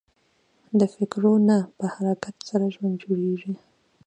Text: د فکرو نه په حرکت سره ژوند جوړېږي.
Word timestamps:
د 0.79 0.81
فکرو 0.95 1.33
نه 1.47 1.57
په 1.77 1.85
حرکت 1.93 2.35
سره 2.49 2.65
ژوند 2.73 2.95
جوړېږي. 3.03 3.53